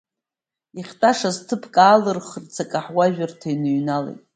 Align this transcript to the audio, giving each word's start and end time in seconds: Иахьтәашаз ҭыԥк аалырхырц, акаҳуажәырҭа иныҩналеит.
Иахьтәашаз 0.77 1.37
ҭыԥк 1.47 1.75
аалырхырц, 1.85 2.55
акаҳуажәырҭа 2.63 3.47
иныҩналеит. 3.53 4.21